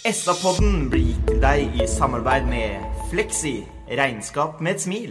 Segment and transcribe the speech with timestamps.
[0.00, 3.66] SA-podden blir gitt til deg i samarbeid med Fleksi.
[3.98, 5.10] Regnskap med et smil.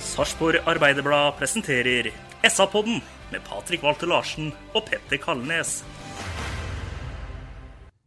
[0.00, 2.08] Sarpsborg Arbeiderblad presenterer
[2.48, 3.02] SA-podden
[3.34, 5.82] med Patrik Walter Larsen og Petter Kalnes.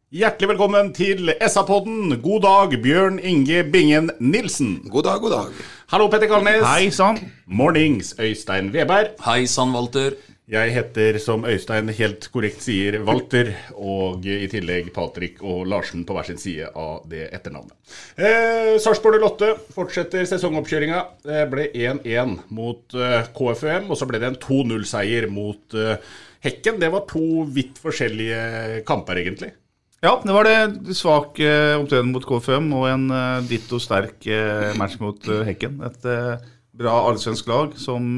[0.09, 2.15] Hjertelig velkommen til SA-podden.
[2.23, 4.79] God dag, Bjørn Inge Bingen Nilsen.
[4.89, 5.61] God dag, god dag.
[5.93, 6.65] Hallo, Petter Kalnes.
[6.65, 7.21] Hei sann.
[7.45, 9.13] Mornings, Øystein Weberg.
[9.27, 10.17] Hei sann, Walter.
[10.47, 16.15] Jeg heter, som Øystein helt korrekt sier, Walter, og i tillegg Patrick og Larsen på
[16.15, 17.75] hver sin side av det etternavnet.
[18.15, 21.01] Eh, Sarpsborg 08 fortsetter sesongoppkjøringa.
[21.27, 25.99] Det ble 1-1 mot eh, KFUM, og så ble det en 2-0-seier mot eh,
[26.47, 26.79] Hekken.
[26.79, 29.51] Det var to vidt forskjellige kamper, egentlig.
[29.99, 34.71] Ja, det var det svak eh, opptreden mot KFUM og en eh, ditto sterk eh,
[34.79, 35.81] match mot eh, Hekken.
[35.91, 38.15] Et eh, bra allsvensk lag som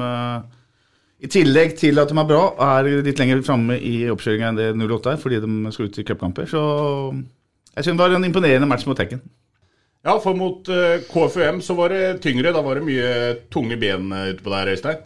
[1.20, 2.44] i tillegg til at de er bra,
[2.78, 6.06] er litt lenger framme i oppkjøringa enn det 08 er, fordi de skal ut i
[6.08, 6.48] cupkamper.
[6.48, 6.62] Så
[7.76, 9.22] jeg synes det var en imponerende match mot Tekken.
[10.08, 12.54] Ja, for mot eh, KFUM så var det tyngre.
[12.56, 13.10] Da var det mye
[13.52, 15.02] tunge ben eh, ute på der, Øystein.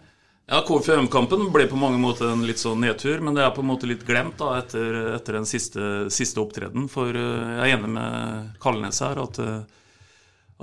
[0.51, 3.69] Ja, KFUM-kampen ble på mange måter en litt sånn nedtur, men det er på en
[3.71, 6.85] måte litt glemt da etter, etter den siste, siste opptreden.
[6.91, 9.63] For eh, jeg er enig med Kalnes her at, eh,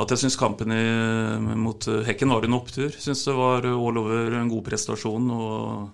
[0.01, 0.85] at jeg syns kampen i,
[1.61, 2.95] mot Hekken var en opptur.
[2.97, 5.27] Syns det var all over en god prestasjon.
[5.35, 5.91] og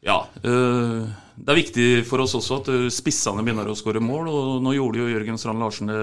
[0.00, 1.08] ja, øh,
[1.38, 4.30] Det er viktig for oss også at eh, spissene begynner å skåre mål.
[4.30, 6.02] og Nå gjorde jo Jørgen Strand Larsen det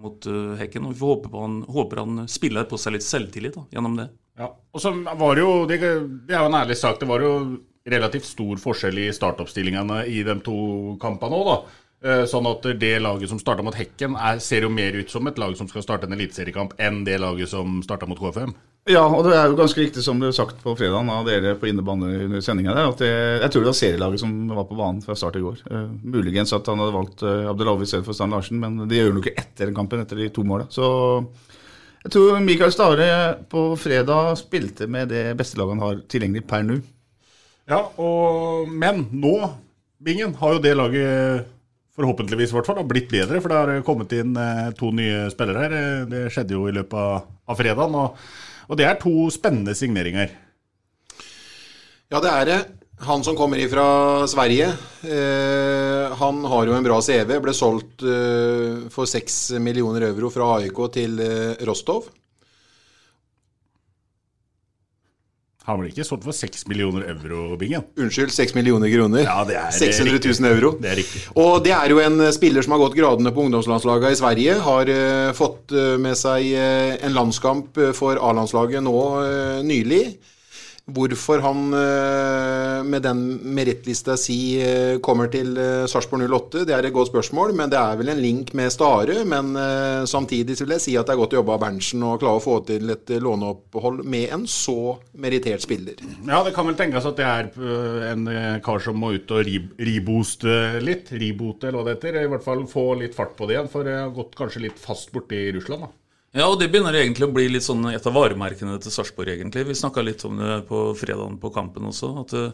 [0.00, 0.86] mot eh, Hekken.
[0.86, 4.08] og Vi får håpe, han, håper han spiller på seg litt selvtillit da, gjennom det.
[4.40, 7.24] Ja, og så var det jo, det, det er jo en ærlig sak, det var
[7.24, 7.34] jo
[7.90, 10.56] relativt stor forskjell i startoppstillingene i de to
[11.00, 11.86] kampene òg, da.
[12.00, 15.26] Eh, Sånn at det laget som starta mot Hekken, er, ser jo mer ut som
[15.28, 18.54] et lag som skal starte en eliteseriekamp, enn det laget som starta mot KFM.
[18.88, 21.52] Ja, og det er jo ganske riktig som det ble sagt på fredagen av dere
[21.60, 23.10] på innebane under sendinga der, at det,
[23.42, 25.60] jeg tror det var serielaget som var på banen fra start i går.
[25.68, 29.12] Uh, muligens at han hadde valgt uh, Abdelawi istedenfor for Stan Larsen, men det gjør
[29.12, 30.70] han jo ikke etter den kampen, etter de to måla.
[30.72, 30.88] Så
[32.00, 33.12] jeg tror Mikael Stare
[33.52, 36.80] på fredag spilte med det beste laget han har tilgjengelig per nå.
[37.68, 39.36] Ja, og, men nå,
[40.00, 41.50] Bingen, har jo det laget
[42.00, 43.40] forhåpentligvis i hvert fall, har blitt bedre.
[43.44, 45.78] For det har kommet inn eh, to nye spillere her.
[45.78, 47.96] Eh, Det skjedde jo i løpet av, av fredagen.
[48.00, 48.28] Og,
[48.70, 50.32] og det er to spennende signeringer.
[52.10, 52.60] Ja, det er det.
[53.06, 53.86] Han som kommer fra
[54.28, 54.66] Sverige,
[55.08, 57.38] eh, han har jo en bra CV.
[57.40, 62.10] Ble solgt eh, for 6 millioner euro fra AIK til eh, Rostov.
[65.70, 67.86] Han ble ikke solgt for 6 millioner euro, Bingen.
[68.00, 69.24] Unnskyld, 6 millioner kroner.
[69.26, 70.36] Ja, det er 600 riktig.
[70.40, 70.74] 000 euro.
[70.82, 71.24] Det er riktig.
[71.38, 74.58] Og det er jo en spiller som har gått gradene på ungdomslandslagene i Sverige.
[74.66, 80.04] Har uh, fått uh, med seg uh, en landskamp eh, for A-landslaget nå eh, nylig.
[80.90, 83.18] Hvorfor han eh, med den
[83.54, 87.52] merittlista si eh, kommer til eh, Sarpsborg 08, det er et godt spørsmål.
[87.54, 89.20] Men det er vel en link med Stare.
[89.28, 89.52] Men
[90.10, 92.56] samtidig vil jeg si at det er godt jobba av Berntsen å klare å få
[92.66, 96.00] til et låneopphold med en så merittert spiller.
[96.26, 97.52] Ja, det kan vel tenkes at det er
[98.10, 98.26] en
[98.64, 101.12] kar som må ut og ri- ribooste litt.
[101.14, 102.20] Ribote, eller hva det heter.
[102.24, 104.80] I hvert fall få litt fart på det igjen, for det har gått kanskje litt
[104.80, 105.86] fast borti Russland.
[105.86, 105.94] da.
[106.30, 109.64] Ja, og det begynner egentlig å bli litt sånn et av varemerkene til Sarpsborg, egentlig.
[109.66, 112.12] Vi snakka litt om det på fredagen på kampen også.
[112.22, 112.52] at eh,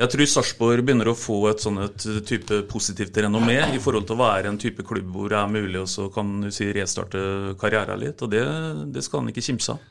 [0.00, 4.16] jeg tror Sarpsborg begynner å få et sånn et type positivt renommé i forhold til
[4.16, 7.52] å være en type klubb hvor det er mulig å så kan du si restarte
[7.60, 8.24] karrieren litt.
[8.24, 8.46] Og det,
[8.96, 9.84] det skal han ikke kimse av.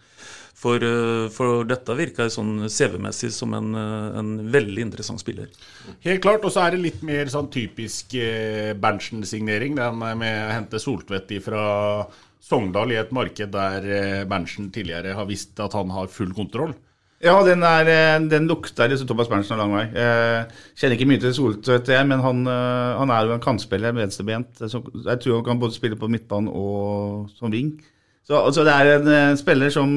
[0.61, 5.47] For, eh, for dette virker sånn CV-messig som en, eh, en veldig interessant spiller.
[6.05, 6.45] Helt klart.
[6.45, 9.73] Og så er det litt mer sånn typisk eh, Berntsen-signering.
[9.79, 12.05] Den med å hente Soltvedt fra
[12.41, 16.75] Sogndal i et marked der eh, Berntsen tidligere har visst at han har full kontroll.
[17.21, 17.85] Ja, den, er,
[18.29, 19.83] den lukter liksom Thomas Berntsen har lang vei.
[19.93, 20.45] Jeg
[20.77, 24.57] kjenner ikke mye til Soltvedt, jeg, men han, han er jo en kantspiller, venstrebent.
[24.65, 27.75] Jeg tror han kan både spille på midtbanen og som ving.
[28.25, 29.93] Så altså, det er en spiller som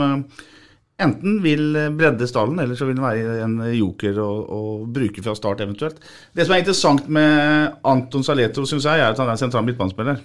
[1.02, 5.34] enten vil bredde stallen, eller så vil den være en joker å, å bruke fra
[5.38, 5.98] start eventuelt.
[6.36, 10.22] Det som er interessant med Anton Saletro, syns jeg, er at han er sentral midtbanespiller.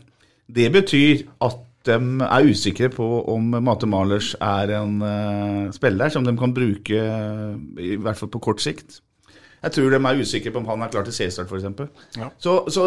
[0.49, 1.95] Det betyr at de
[2.25, 7.55] er usikre på om Mate Malers er en uh, spiller som de kan bruke, uh,
[7.79, 8.99] i hvert fall på kort sikt.
[9.63, 12.19] Jeg tror de er usikre på om han er klar til C-start, f.eks.
[12.19, 12.29] Ja.
[12.39, 12.85] Så, så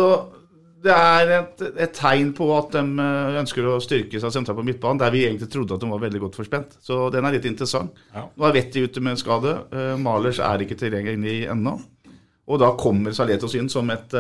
[0.83, 4.67] det er et, et, tegn på at de uh, ønsker å styrke seg sentralt på
[4.67, 6.79] midtbanen, der vi egentlig trodde at de var veldig godt forspent.
[6.83, 7.99] Så den er litt interessant.
[8.15, 8.27] Ja.
[8.29, 9.55] Nå er Vetti ute med skade.
[10.03, 11.77] Malers er ikke tilgjengelig ennå.
[12.51, 14.17] Og da kommer Saletos inn som et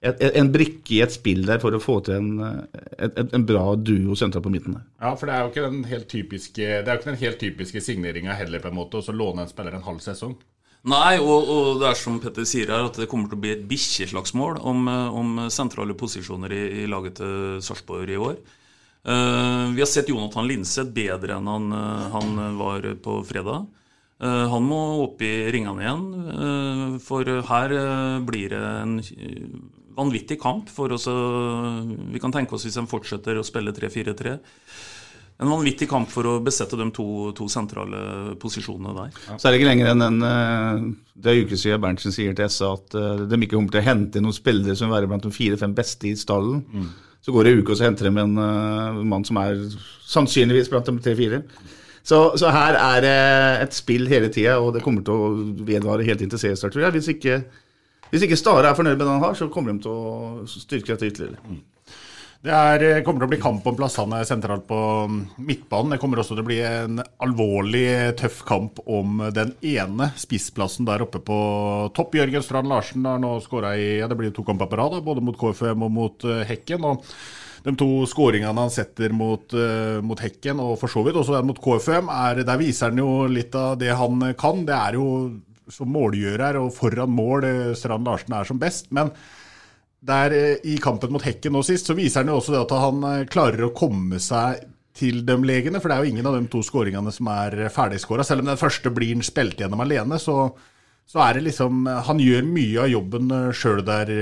[0.00, 4.16] en brikke i et spill der for å få til en, en, en bra duo
[4.16, 4.78] sentralt på midten.
[4.78, 4.86] der.
[5.02, 7.42] Ja, for det er jo ikke den helt typiske Det er jo ikke den helt
[7.42, 10.38] typiske signeringa heller, på en måte, å så låne en spiller en halv sesong.
[10.88, 13.52] Nei, og, og, det er som Petter sier her, at det kommer til å bli
[13.52, 18.38] et bikkjeslagsmål om, om, sentrale posisjoner i, i laget til Sarpsborg i år.
[19.04, 21.68] Uh, vi har sett Jonathan Linseth bedre enn han,
[22.14, 23.68] han var på fredag.
[24.20, 27.76] Uh, han må opp i ringene igjen, uh, for her
[28.24, 28.96] blir det en
[30.00, 31.04] vanvittig kamp for oss.
[31.10, 34.38] Vi kan tenke oss hvis de fortsetter å spille 3-4-3.
[35.40, 39.20] En vanvittig kamp for å besette de to, to sentrale posisjonene der.
[39.26, 39.38] Ja.
[39.40, 42.74] Så er det ikke lenger enn en, Det er uker siden Berntsen sier til SA
[42.76, 42.96] at
[43.30, 46.10] de ikke kommer til å hente noen spillere som vil være blant de fire-fem beste
[46.10, 46.60] i stallen.
[46.68, 46.90] Mm.
[47.24, 49.58] Så går det en uke, og så henter de en uh, mann som er
[50.08, 51.42] sannsynligvis blant de tre-fire.
[52.00, 53.16] Så, så, her er det
[53.66, 55.32] et spill hele tida, og det kommer til å
[55.68, 56.96] vedvare helt inn til seriestart, tror jeg.
[56.96, 57.42] Hvis ikke
[58.10, 60.96] hvis ikke Stare er fornøyd med det han har, så kommer de til å styrke
[60.96, 61.58] dette ytterligere.
[62.40, 64.78] Det er, eh, kommer til å bli kamp om plassene sentralt på
[65.36, 65.92] midtbanen.
[65.92, 71.04] Det kommer også til å bli en alvorlig tøff kamp om den ene spissplassen der
[71.04, 71.36] oppe på
[71.92, 72.16] topp.
[72.16, 75.20] Jørgen Strand Larsen har nå skåra i ja, det blir to kamper på rad, både
[75.20, 76.84] mot KFM og mot Hekken.
[76.84, 77.04] og
[77.60, 79.52] de to skåringene han setter mot,
[80.00, 83.26] mot, Hekken, og for så vidt også den mot KFM, er, der viser han jo
[83.28, 84.64] litt av det han kan.
[84.64, 85.10] Det er jo
[85.70, 88.90] som målgjører og foran mål eh, Strand Larsen er som best.
[88.94, 89.12] Men
[90.00, 92.76] der eh, i kampen mot Hekken nå sist, så viser han jo også det at
[92.82, 94.64] han eh, klarer å komme seg
[94.96, 95.80] til de legene.
[95.80, 98.26] For det er jo ingen av de to skåringene som er ferdigskåra.
[98.26, 100.42] Selv om den første blir han spilt gjennom alene, så,
[101.08, 104.12] så, er det liksom Han gjør mye av jobben sjøl der,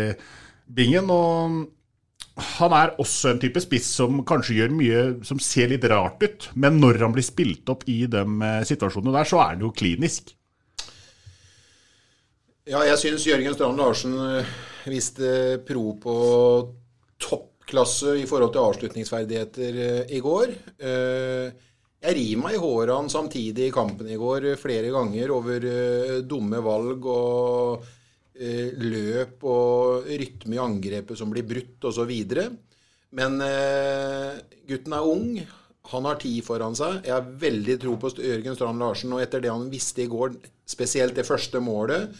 [0.68, 1.08] Bingen.
[1.08, 6.20] Og han er også en type spiss som kanskje gjør mye som ser litt rart
[6.22, 6.50] ut.
[6.54, 8.24] Men når han blir spilt opp i de
[8.68, 10.34] situasjonene der, så er han jo klinisk.
[12.68, 14.18] Ja, jeg syns Jørgen Strand Larsen
[14.84, 15.30] eh, viste
[15.66, 16.16] pro på
[17.18, 20.54] toppklasse i forhold til avslutningsferdigheter eh, i går.
[20.78, 21.66] Eh,
[21.98, 25.64] jeg river meg i hårene samtidig i kampen i går flere ganger over
[26.22, 27.88] dumme valg og
[28.38, 32.12] løp og rytme i angrepet som blir brutt osv.
[33.18, 33.42] Men
[34.70, 35.40] gutten er ung.
[35.90, 37.00] Han har tid foran seg.
[37.02, 39.14] Jeg har veldig tro på Jørgen Strand Larsen.
[39.16, 40.38] Og etter det han visste i går,
[40.68, 42.14] spesielt det første målet,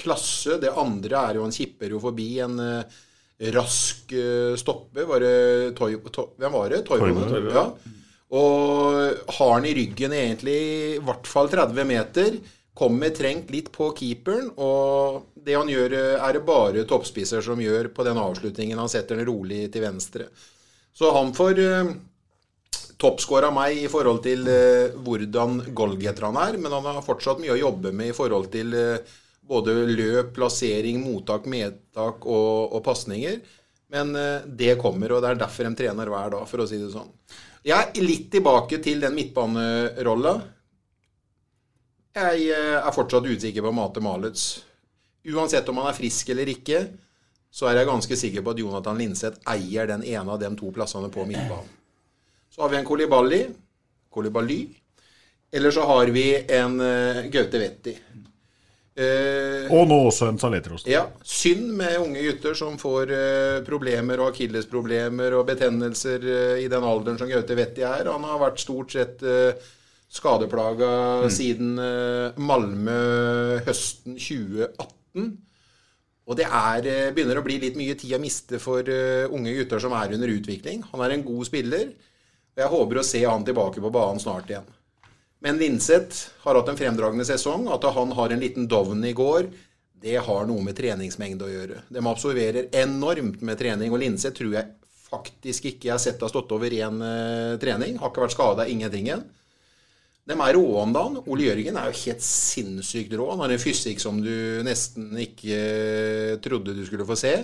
[0.00, 0.58] klasse.
[0.62, 3.00] Det andre er jo han kipper jo forbi en uh,
[3.56, 5.08] rask uh, stopper.
[5.08, 5.38] Var det
[5.78, 6.84] Toy, to, Hvem var det?
[6.88, 7.50] Toivonen?
[7.54, 7.66] Ja.
[8.30, 10.58] Og har han i ryggen egentlig
[10.96, 12.36] i hvert fall 30 meter.
[12.78, 14.52] Kommer trengt litt på keeperen.
[14.62, 18.78] Og det han gjør, eh, er det bare toppspisser som gjør på den avslutningen.
[18.78, 20.28] Han setter den rolig til venstre.
[20.94, 21.90] Så han får uh,
[23.00, 26.58] toppscore av meg i forhold til uh, hvordan goalgetter han er.
[26.58, 29.18] Men han har fortsatt mye å jobbe med i forhold til uh,
[29.50, 33.40] både løp, plassering, mottak, medtak og, og pasninger.
[33.90, 36.78] Men eh, det kommer, og det er derfor de trener hver dag, for å si
[36.78, 37.10] det sånn.
[37.66, 40.34] Jeg er litt tilbake til den midtbanerolla.
[42.16, 44.46] Jeg eh, er fortsatt usikker på Mate Malets.
[45.30, 46.84] Uansett om han er frisk eller ikke,
[47.50, 50.70] så er jeg ganske sikker på at Jonathan Linseth eier den ene av de to
[50.74, 51.76] plassene på midtbanen.
[52.50, 53.44] Så har vi en Kolibali.
[54.10, 54.62] Kolibali.
[55.52, 57.94] Eller så har vi en uh, Gaute Vetti.
[59.00, 60.84] Eh, og nå også en saletros.
[60.88, 61.06] Ja.
[61.24, 66.84] Synd med unge gutter som får eh, problemer og akillesproblemer og betennelser eh, i den
[66.84, 68.10] alderen som Gaute Vetti er.
[68.10, 69.70] Han har vært stort sett eh,
[70.10, 70.90] skadeplaga
[71.24, 71.30] mm.
[71.32, 72.98] siden eh, Malmö
[73.68, 75.30] høsten 2018.
[76.30, 79.80] Og det er, eh, begynner å bli litt mye tid å miste for unge gutter
[79.82, 80.84] som er under utvikling.
[80.92, 81.88] Han er en god spiller.
[82.50, 84.68] Og jeg håper å se han tilbake på banen snart igjen.
[85.40, 87.68] Men Linseth har hatt en fremdragende sesong.
[87.72, 89.48] At han har en liten down i går,
[90.00, 91.82] det har noe med treningsmengde å gjøre.
[91.92, 93.92] De absorberer enormt med trening.
[93.92, 94.68] Og Linseth tror jeg
[95.10, 97.98] faktisk ikke jeg har sett har stått over én uh, trening.
[98.00, 99.10] Har ikke vært skada, ingenting.
[100.30, 101.18] De er rå om dagen.
[101.26, 103.32] Ole Jørgen er jo helt sinnssykt rå.
[103.32, 107.34] Han har en fysikk som du nesten ikke trodde du skulle få se.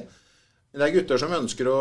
[0.71, 1.81] Men det er gutter som ønsker å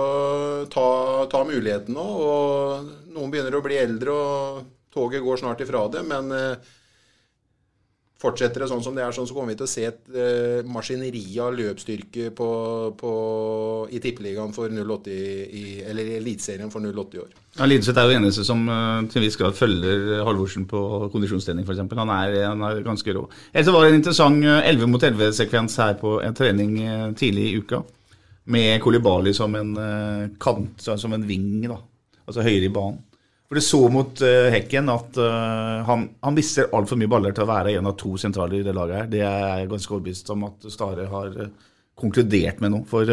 [0.71, 0.87] ta,
[1.31, 2.05] ta muligheten nå.
[2.25, 6.01] Og noen begynner å bli eldre, og toget går snart ifra det.
[6.07, 6.73] Men eh,
[8.21, 10.67] fortsetter det sånn som det er, sånn, så kommer vi til å se et eh,
[10.71, 12.49] maskineri av løpsstyrke på,
[12.99, 13.15] på,
[13.91, 17.33] i Tippeligaen for 08 i, eller i Eliteserien for 08 i år.
[17.57, 20.79] Ja, Lidseth er jo eneste som uh, til en viss grad følger Halvorsen på
[21.13, 21.83] kondisjonstrening, f.eks.
[21.83, 23.25] Han, han er ganske rå.
[23.53, 26.79] Ellers var det en interessant 11 mot 11-sekvens her på en trening
[27.19, 27.83] tidlig i uka.
[28.51, 29.71] Med Kolibali som en
[30.39, 31.79] kant, som en ving, da.
[32.25, 32.99] Altså høyere i banen.
[33.45, 37.45] For det så mot uh, Hekken at uh, han, han mister altfor mye baller til
[37.45, 39.11] å være en av to sentraler i det laget her.
[39.11, 41.51] Det er jeg ganske overbevist om at Stare har uh,
[41.95, 42.81] konkludert med nå.
[42.89, 43.05] For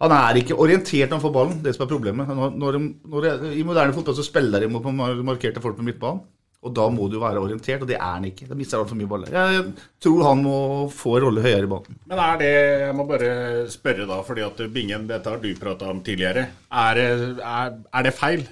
[0.00, 2.34] han er ikke orientert når han får ballen, det som er problemet.
[2.34, 2.82] Når, når,
[3.14, 6.22] når, I moderne fotball så spiller de mot markerte folk på midtbanen.
[6.60, 8.44] Og da må du være orientert, og det er han ikke.
[8.50, 9.32] Da mister han altfor mye baller.
[9.32, 9.62] Jeg
[10.04, 10.56] tror han må
[10.92, 12.00] få rolle høyere i banen.
[12.10, 12.50] Men er det
[12.82, 13.30] Jeg må bare
[13.72, 16.50] spørre, da, fordi at Bingen, dette har du prata om tidligere.
[16.68, 18.44] Er, er, er det feil?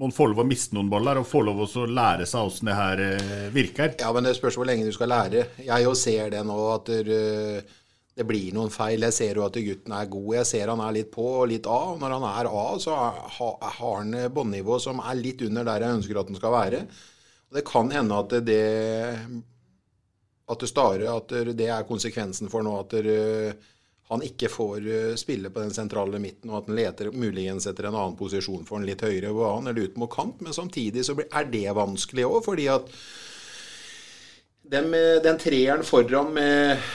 [0.00, 2.76] Man får lov å miste noen baller og får lov å lære seg hvordan det
[2.76, 3.96] her eh, virker.
[4.02, 5.48] Ja, men det spørs hvor lenge du skal lære.
[5.64, 7.18] Jeg jo ser det nå at det,
[8.16, 9.06] det blir noen feil.
[9.08, 10.30] Jeg ser jo at gutten er god.
[10.40, 11.96] Jeg ser han er litt på og litt av.
[12.00, 12.96] Når han er av, så
[13.40, 16.86] har han båndnivå som er litt under der jeg ønsker at han skal være.
[17.56, 18.62] Det kan hende at det
[20.46, 23.14] at det, stare, at det er konsekvensen for nå at det,
[24.08, 27.88] han ikke får eh, spille på den sentrale midten, og at han leter muligens etter
[27.88, 30.42] en annen posisjon for en litt høyere bane eller ut mot kant.
[30.44, 32.92] Men samtidig så er det vanskelig òg, fordi at
[34.66, 36.86] den, den treeren foran med,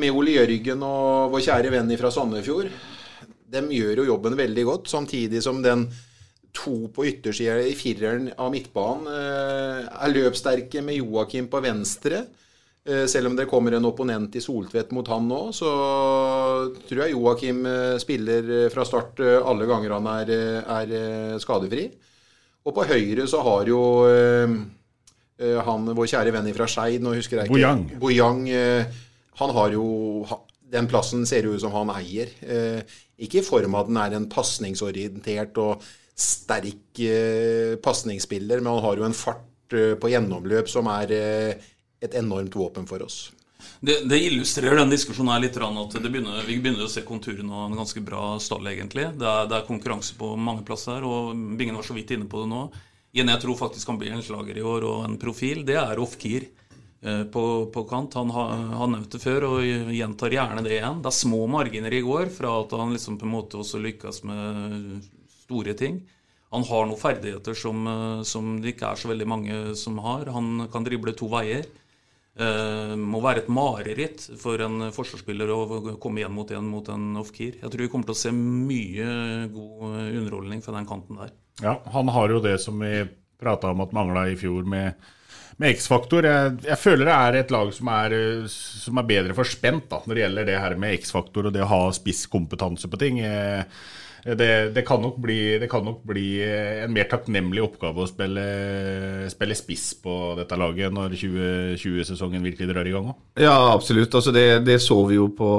[0.00, 2.70] med, Ole Jørgen og vår kjære venn fra Sandefjord,
[3.48, 5.86] de gjør jo jobben veldig godt, samtidig som den
[6.56, 12.26] to på yttersida i fireren av midtbanen eh, er løpssterke med Joakim på venstre.
[12.88, 15.70] Eh, selv om det kommer en opponent i Soltvedt mot han nå, så
[16.88, 21.88] tror jeg Joakim eh, spiller eh, fra start alle ganger han er, er skadefri.
[22.68, 23.80] Og på høyre så har jo
[25.38, 27.84] han, vår kjære venn fra Skeid Nå husker jeg ikke Bojang.
[28.02, 28.40] Bojang.
[29.38, 29.84] Han har jo
[30.66, 32.34] Den plassen ser jo ut som han eier.
[33.16, 35.86] Ikke i form av at den er en pasningsorientert og
[36.18, 37.00] sterk
[37.86, 43.06] pasningsspiller, men han har jo en fart på gjennomløp som er et enormt våpen for
[43.06, 43.28] oss.
[43.80, 45.56] Det, det, illustrerer den diskusjonen her litt.
[45.58, 49.08] At begynner, vi begynner å se konturene av en ganske bra stall, egentlig.
[49.18, 52.42] Det er, det er, konkurranse på mange plasser, og Bingen var så vidt inne på
[52.44, 52.68] det nå.
[53.18, 56.02] En jeg tror faktisk kan bli en slager i år, og en profil, det er
[56.02, 58.18] Ofkir eh, på, på, kant.
[58.18, 61.02] Han har, nevnt det før, og gjentar gjerne det igjen.
[61.02, 64.22] Det er små marginer i går fra at han liksom på en måte også lykkes
[64.28, 65.10] med
[65.46, 66.02] store ting.
[66.54, 70.30] Han har noen ferdigheter som, eh, som det ikke er så veldig mange som har.
[70.34, 71.66] Han kan drible to veier.
[72.38, 77.16] Uh, må være et mareritt for en forsvarsspiller å komme igjen mot en mot en
[77.18, 77.56] Ofkir.
[77.58, 79.08] Jeg tror vi kommer til å se mye
[79.50, 81.32] god underholdning fra den kanten der.
[81.64, 83.02] Ja, han har jo det som vi
[83.38, 85.08] prata om at mangla i fjor med,
[85.58, 86.26] med X-faktor.
[86.30, 88.16] Jeg, jeg, føler det er et lag som er,
[88.52, 91.72] som er bedre forspent da, når det gjelder det her med X-faktor og det å
[91.72, 93.22] ha spisskompetanse på ting.
[93.22, 93.66] Jeg,
[94.24, 98.44] det, det, kan bli, det, kan nok bli, en mer takknemlig oppgave å spille,
[99.30, 103.18] spille spiss på dette laget når 2020-sesongen virkelig drar i gang òg.
[103.40, 104.14] Ja, absolutt.
[104.18, 105.50] Altså det, det, så vi jo på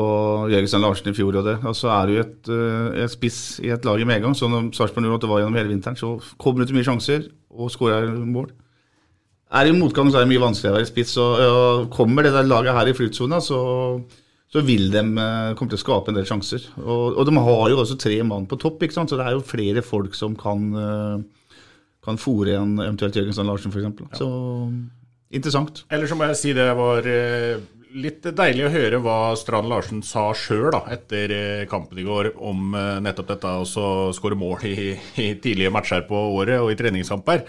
[0.51, 1.39] Jørgensen Larsen i fjor.
[1.39, 1.57] Og det.
[1.63, 5.29] Altså er du et, eh, et spiss i et lag i medgang, når Sarpsborg 08
[5.31, 8.51] var gjennom hele vinteren, så kommer du til mye sjanser og skårer mål.
[9.49, 11.15] Er det motgang, så er det mye vanskeligere å være spiss.
[11.21, 13.61] Og, og kommer det der laget her i flytsona, så
[14.49, 16.63] så vil de uh, komme til å skape en del sjanser.
[16.81, 19.85] Og, og de har jo også tre mann på topp, så det er jo flere
[19.85, 21.59] folk som kan, uh,
[22.05, 23.91] kan fòre en eventuelt Jørgensen Larsen, f.eks.
[24.09, 24.21] Ja.
[24.23, 24.29] Så
[25.29, 25.83] interessant.
[25.93, 27.61] Eller så må jeg si det var uh,
[27.93, 33.31] litt deilig å høre hva Strand Larsen sa sjøl etter kampen i går om nettopp
[33.31, 37.47] dette å skåre mål i, i tidlige matcher på året og i treningskamper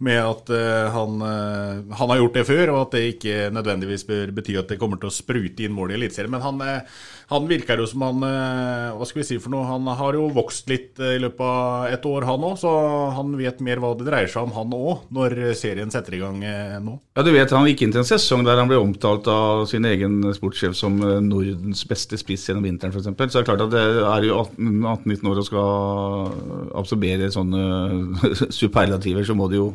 [0.00, 4.06] med at uh, han, uh, han, har gjort det før, og at det ikke nødvendigvis
[4.08, 6.32] bør bety at det kommer til å sprute inn mål i Eliteserien.
[6.32, 9.66] Men han, uh, han, virker jo som han Hva skal vi si for noe?
[9.68, 12.56] Han har jo vokst litt i løpet av et år, han òg.
[12.60, 12.72] Så
[13.16, 16.42] han vet mer hva det dreier seg om, han òg, når serien setter i gang
[16.84, 16.96] nå.
[17.16, 19.86] Ja, du vet Han gikk inn til en sesong der han ble omtalt av sin
[19.88, 23.08] egen sportssjef som Nordens beste spiss gjennom vinteren, f.eks.
[23.10, 27.64] Så det er klart at det er jo 18-19 år og skal absorbere sånne
[28.60, 29.72] superlativer, så må det jo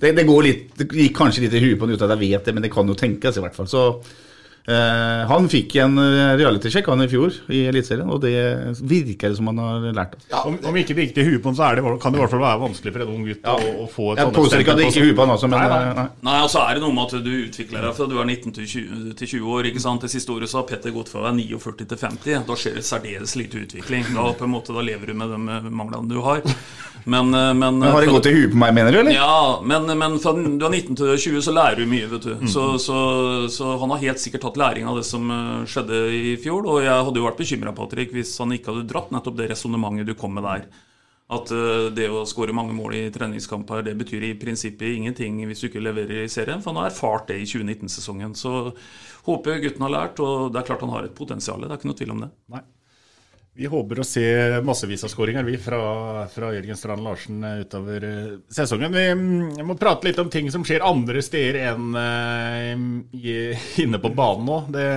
[0.00, 2.46] det, det, litt, det gikk kanskje litt i huet på han uten at jeg vet
[2.48, 3.68] det, men det kan jo tenkes i hvert fall.
[3.70, 3.84] Så
[4.64, 8.30] Eh, han fikk en eh, reality-sjekk han i fjor i Eliteserien, og det
[8.80, 11.50] virker det som han har lært Ja, Om, om ikke det gikk til huet på
[11.50, 13.44] han, så er det, kan det i hvert fall være vanskelig for en ung gutt
[13.44, 15.34] å, å få et Jeg sånt påstår ikke at det gikk i huet på han
[15.34, 15.82] også, men Nei, nei.
[15.90, 16.06] eh, nei.
[16.30, 18.56] Nei, og så er det noe med at du utvikler deg fra du er 19
[18.56, 19.68] til 20, til 20 år.
[19.68, 20.06] ikke sant?
[20.08, 22.48] Det siste året så har Petter gått fra å være 49 til 50.
[22.48, 24.08] Da skjer det særdeles lite utvikling.
[24.16, 26.40] Da på en måte, da lever du med de manglene du har.
[27.04, 29.12] Men, men, Men har det gått i huet på meg, mener du, eller?
[29.12, 32.32] Ja, men, men fra du er 19 til 20, så lærer du mye, vet du.
[32.40, 32.48] Mm.
[32.48, 32.96] Så, så,
[33.52, 36.66] så han har helt sikkert tatt læring av det som eh, skjedde i fjor.
[36.70, 40.08] Og jeg hadde jo vært bekymra, Patrick, hvis han ikke hadde dratt nettopp det resonnementet
[40.08, 40.66] du kom med der.
[41.34, 45.64] At eh, det å skåre mange mål i treningskamper, det betyr i prinsippet ingenting hvis
[45.64, 46.62] du ikke leverer i serien.
[46.64, 48.36] For han har erfart det i 2019-sesongen.
[48.38, 48.54] Så
[49.28, 51.62] håper gutten har lært, og det er klart han har et potensial.
[51.62, 52.32] Det er ikke noe tvil om det.
[52.54, 52.64] Nei.
[53.54, 54.24] Vi håper å se
[54.66, 55.78] massevis av skåringer fra,
[56.26, 58.90] fra Jørgen Strand Larsen eh, utover eh, sesongen.
[58.90, 64.10] Vi mm, må prate litt om ting som skjer andre steder enn uh, inne på
[64.10, 64.56] banen nå.
[64.74, 64.88] Det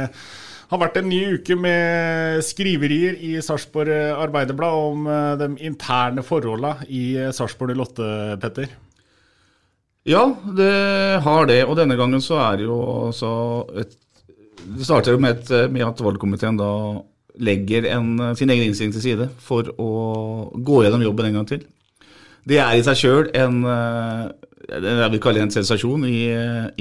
[0.72, 5.06] har vært en ny uke med skriverier i Sarpsborg Arbeiderblad om
[5.40, 8.10] de interne forholdene i Sarpsborg 08,
[8.42, 8.74] Petter.
[10.08, 10.26] Ja,
[10.58, 10.74] det
[11.24, 11.62] har det.
[11.70, 13.30] Og denne gangen så er det jo altså
[13.78, 13.96] et
[14.58, 16.72] Det starter jo med, med at valgkomiteen da
[17.44, 19.90] legger en, sin egen innstilling til side for å
[20.56, 21.66] gå gjennom jobben en gang til.
[22.48, 24.28] Det er i seg sjøl en eh,
[24.68, 26.28] jeg vil kalle en sensasjon i,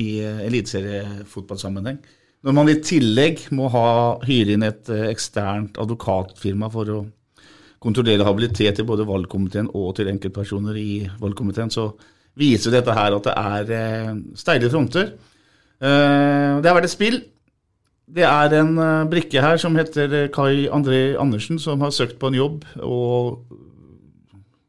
[0.03, 0.09] i
[0.47, 2.01] eliteseriefotballsammenheng.
[2.47, 3.87] Når man i tillegg må ha,
[4.27, 6.99] hyre inn et eh, eksternt advokatfirma for å
[7.83, 11.89] kontrollere habilitet til både valgkomiteen og til enkeltpersoner i valgkomiteen, så
[12.39, 15.11] viser dette her at det er eh, steile fronter.
[15.81, 17.19] Eh, det har vært et spill.
[18.07, 22.21] Det er en eh, brikke her som heter eh, Kai André Andersen, som har søkt
[22.21, 22.63] på en jobb.
[22.87, 23.43] Og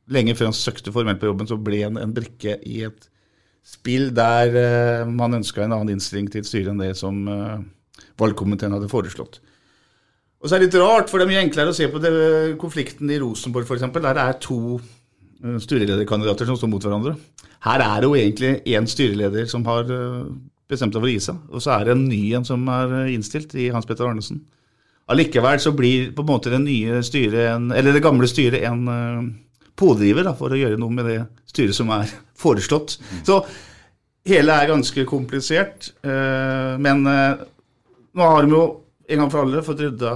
[0.10, 3.10] lenge før han søkte formelt på jobben, så ble han en brikke i et
[3.68, 7.22] spill der eh, man ønska en annen innstilling til styret enn det som
[8.18, 9.42] valgkomiteen hadde foreslått.
[10.42, 12.12] Og så er det litt rart, for det er mye enklere å se på det,
[12.62, 14.60] konflikten i Rosenborg f.eks., der det er to
[15.62, 17.14] styrelederkandidater som står mot hverandre.
[17.66, 19.90] Her er det jo egentlig én styreleder som har
[20.68, 22.96] bestemt seg for å gi seg, og så er det en ny en som er
[23.02, 24.42] eh, innstilt, i Hans Petter Arnesen.
[25.08, 28.92] Allikevel så blir på en måte det nye styret, en, eller det gamle styret, en
[28.92, 29.30] eh,
[29.78, 32.12] pådriver da, for å gjøre noe med det styret som er
[32.44, 32.98] foreslått.
[33.28, 33.40] Så
[34.28, 38.66] hele er ganske komplisert, eh, men nå har de jo
[39.08, 40.14] en gang for alle fått rydda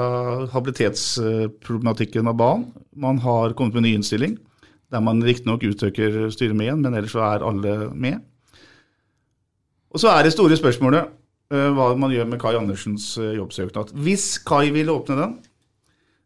[0.52, 2.66] habilitetsproblematikken av banen.
[2.92, 4.36] Man har kommet med en ny innstilling,
[4.92, 8.20] der man riktignok utøker styret med igjen, men ellers så er alle med.
[9.92, 11.12] Og så er det store spørsmålet
[11.52, 13.94] eh, hva man gjør med Kai Andersens eh, jobbsøknad.
[14.06, 15.38] Hvis Kai vil åpne den,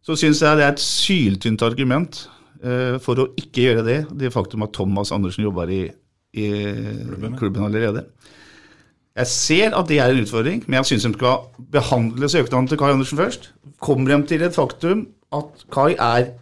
[0.06, 2.26] så syns jeg det er et syltynt argument
[2.62, 5.88] eh, for å ikke gjøre det, det faktum at Thomas Andersen jobber i,
[6.38, 6.50] i
[7.40, 8.06] klubben allerede.
[9.16, 12.80] Jeg ser at det er en utfordring, men jeg syns de skal behandle søknaden til
[12.82, 13.54] Kai Andersen først.
[13.82, 16.34] Kommer de til et faktum at Kai er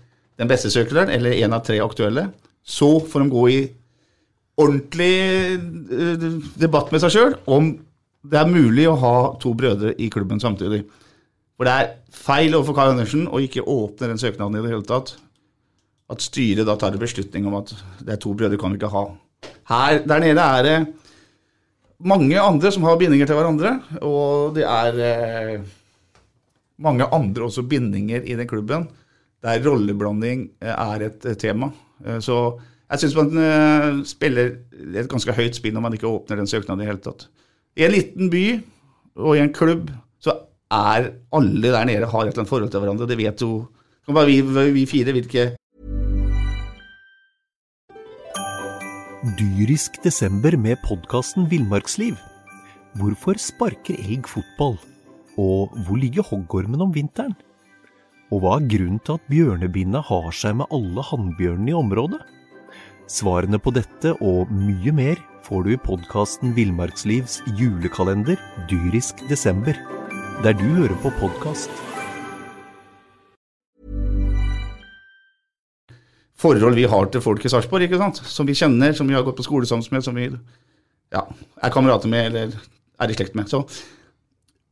[0.42, 2.32] den beste søkeren, eller en av tre aktuelle,
[2.66, 3.60] så får de gå i
[4.60, 5.16] ordentlig
[5.94, 6.28] eh,
[6.62, 7.74] debatt med seg sjøl om
[8.24, 10.84] det er mulig å ha to brødre i klubben samtidig.
[11.58, 14.88] For det er feil overfor Kai Andersen å ikke åpne den søknaden i det hele
[14.88, 15.16] tatt.
[16.12, 18.94] At styret da tar en beslutning om at det er to brødre kan vi ikke
[18.94, 19.06] ha.
[19.72, 20.78] Her der nede er det
[22.04, 25.63] mange andre som har bindinger til hverandre, og det er eh,
[26.84, 28.88] mange andre også bindinger i den klubben
[29.44, 31.74] der rolleblanding eh, er et tema.
[32.24, 32.60] Så
[32.94, 34.52] jeg syns man eh, spiller
[35.02, 37.26] et ganske høyt spill når man ikke åpner den søknaden i det hele tatt.
[37.74, 38.44] I en liten by
[39.18, 39.90] og i en klubb
[40.22, 40.36] så
[40.74, 43.10] er alle der nede har et eller annet forhold til hverandre.
[43.10, 43.66] Det vet jo
[44.06, 44.42] kan bare vi,
[44.76, 45.54] vi fire hvilke
[49.40, 52.18] Dyrisk desember med podkasten Villmarksliv.
[53.00, 54.76] Hvorfor sparker elg fotball?
[55.40, 57.34] Og hvor ligger hoggormen om vinteren?
[58.30, 62.20] Og hva er grunnen til at bjørnebinna har seg med alle hannbjørnene i området?
[63.12, 68.39] Svarene på dette og mye mer får du i podkasten Villmarkslivs julekalender
[68.70, 69.76] Dyrisk desember,
[70.44, 71.72] der du hører på podkast.
[76.44, 78.20] forhold vi har til folk i Sarpsborg, ikke sant?
[78.28, 81.22] som vi kjenner, som vi har gått på skole sammen med, som vi ja,
[81.63, 82.58] er kamerater med eller
[83.00, 83.48] er i slekt med.
[83.48, 83.63] Så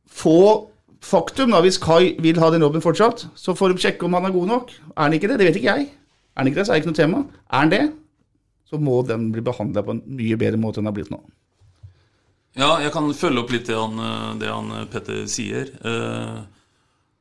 [0.04, 0.68] få
[1.00, 4.28] faktum, da, hvis Kai vil ha den jobben fortsatt, så får de sjekke om han
[4.28, 4.76] er god nok.
[4.92, 5.40] Er han ikke det?
[5.40, 5.88] Det vet ikke jeg.
[6.36, 7.24] Er han ikke det, så er det ikke noe tema.
[7.48, 7.82] Er han det,
[8.72, 11.20] så må den bli behandla på en mye bedre måte enn den har blitt nå.
[12.56, 14.00] Ja, jeg kan følge opp litt det han,
[14.40, 15.70] det han Petter sier.
[15.84, 16.40] Eh,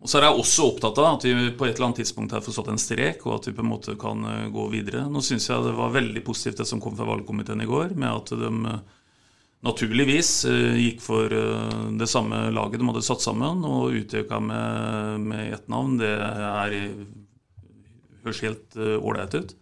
[0.01, 2.41] og så er jeg også opptatt av at vi på et eller annet tidspunkt har
[2.41, 5.05] fått satt en strek, og at vi på en måte kan eh, gå videre.
[5.05, 8.09] Nå syns jeg det var veldig positivt det som kom fra valgkomiteen i går, med
[8.09, 8.73] at de,
[9.61, 15.27] naturligvis eh, gikk for eh, det samme laget de hadde satt sammen, og utøka med,
[15.29, 15.99] med ett navn.
[16.01, 16.77] Det er,
[18.25, 19.53] høres helt ålreit ut.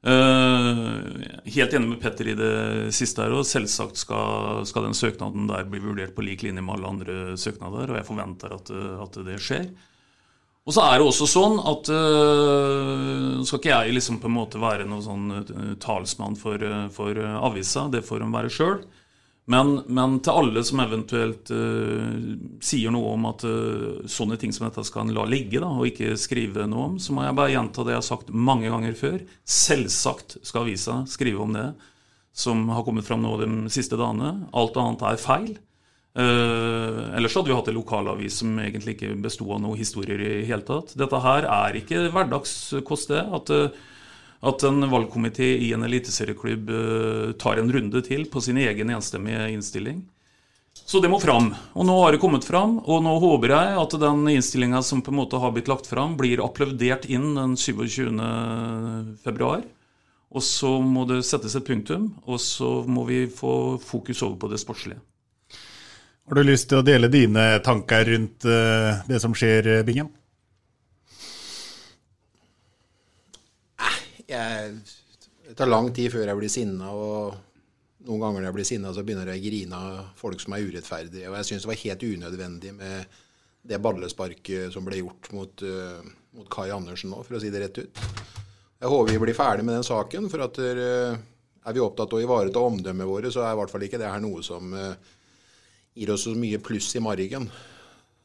[0.00, 1.12] Uh,
[1.44, 2.54] helt enig med Petter i det
[2.96, 3.34] siste her.
[3.36, 7.38] Og selvsagt skal, skal, den søknaden der bli vurdert på lik linje med alle andre
[7.40, 7.92] søknader.
[7.92, 8.72] Og jeg forventer at,
[9.06, 9.68] at det skjer.
[10.68, 14.34] Og så er det også sånn at øh, Nå skal ikke jeg liksom på en
[14.36, 16.62] måte være noen sånn uh, talsmann for,
[16.94, 18.82] for avisa, det får de være sjøl.
[19.50, 21.50] Men, men, til alle som eventuelt
[22.62, 23.42] sier noe om at
[24.06, 27.16] sånne ting som dette skal en la ligge, da, og ikke skrive noe om, så
[27.16, 29.16] må jeg bare gjenta det jeg har sagt mange ganger før.
[29.42, 31.66] Selvsagt skal avisa skrive om det
[32.32, 34.46] som har kommet fram nå de siste dagene.
[34.56, 35.50] Alt annet er feil.
[36.10, 40.32] Uh, ellers hadde vi hatt en lokalavis som egentlig ikke besto av noen historier i
[40.48, 40.96] hele tatt.
[40.98, 43.22] Dette her er ikke hverdagskost, det.
[43.38, 43.89] At, uh,
[44.40, 49.50] at en valgkomité i en eliteserieklubb uh, tar en runde til på sin egen enstemmige
[49.52, 50.00] innstilling.
[50.72, 51.50] Så det må fram.
[51.76, 55.12] Og nå har det kommet fram, og nå håper jeg at den innstillinga som på
[55.12, 58.08] en måte har blitt lagt fram, blir applaudert inn den 27.
[59.22, 59.62] februar.
[60.30, 64.50] Og så må det settes et punktum, og så må vi få fokus over på
[64.52, 65.02] det sportslige.
[66.30, 70.12] Har du lyst til å dele dine tanker rundt uh, det som skjer, eh, Bingen?
[74.30, 74.74] Jeg,
[75.48, 77.34] det tar lang tid før jeg blir sinna, og
[78.06, 80.66] noen ganger når jeg blir sinna, så begynner jeg å grine av folk som er
[80.68, 81.28] urettferdige.
[81.30, 83.18] Og jeg syns det var helt unødvendig med
[83.70, 85.98] det ballesparket som ble gjort mot, uh,
[86.38, 88.04] mot Kai Andersen nå, for å si det rett ut.
[88.80, 91.18] Jeg håper vi blir ferdig med den saken, for at uh,
[91.60, 94.08] er vi opptatt av å ivareta omdømmet våre, så er i hvert fall ikke det
[94.08, 94.94] her noe som uh,
[95.98, 97.50] gir oss så mye pluss i margen.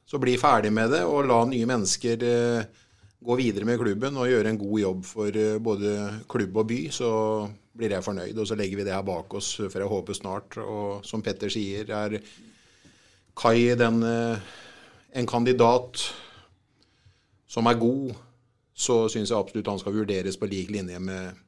[0.05, 2.81] Så bli ferdig med det, og la nye mennesker eh,
[3.25, 5.93] gå videre med klubben og gjøre en god jobb for eh, både
[6.31, 7.11] klubb og by, så
[7.75, 8.35] blir jeg fornøyd.
[8.37, 10.59] Og så legger vi det her bak oss, for jeg håper snart.
[10.61, 12.19] Og som Petter sier, er
[13.35, 14.53] Kai den, eh,
[15.19, 16.03] en kandidat
[17.47, 18.13] som er god,
[18.75, 21.41] så syns jeg absolutt han skal vurderes på lik linje med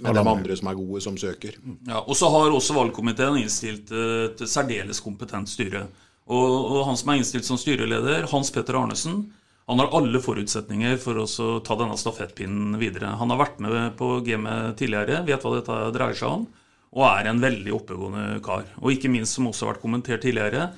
[0.00, 1.58] med de andre som er gode, som søker.
[1.86, 5.86] Ja, og så har også valgkomiteen innstilt eh, et særdeles kompetent styre.
[6.26, 9.26] Og, og, han som er innstilt som styreleder, Hans Petter Arnesen,
[9.70, 11.26] han har alle forutsetninger for å
[11.64, 13.14] ta denne stafettpinnen videre.
[13.20, 16.46] Han har vært med på gamet tidligere, vet hva dette dreier seg om,
[16.92, 18.66] og er en veldig oppegående kar.
[18.82, 20.72] Og ikke minst, som også har vært kommentert tidligere,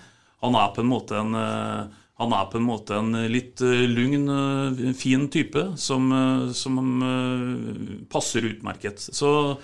[0.44, 5.27] han er på en måte en eh, en måte en litt eh, lugn, eh, fin
[5.33, 6.12] type som,
[6.55, 6.77] som
[8.12, 9.01] passer utmerket.
[9.01, 9.57] Så